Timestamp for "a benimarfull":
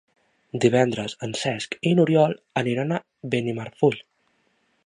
2.97-4.03